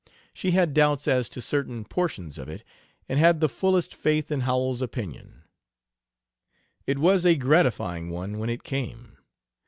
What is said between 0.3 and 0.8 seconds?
She had